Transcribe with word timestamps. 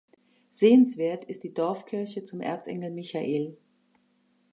Sehenswert 0.51 1.25
ist 1.25 1.43
die 1.43 1.53
Dorfkirche 1.53 2.23
zum 2.23 2.41
Erzengel 2.41 2.89
Michael. 2.89 3.55